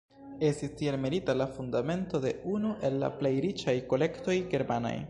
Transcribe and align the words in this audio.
Estis 0.47 0.71
tiel 0.79 0.97
metita 1.03 1.35
la 1.41 1.47
fundamento 1.59 2.23
de 2.25 2.33
unu 2.55 2.73
el 2.91 3.01
la 3.05 3.13
plej 3.21 3.35
riĉaj 3.49 3.81
kolektoj 3.95 4.43
germanaj. 4.57 4.99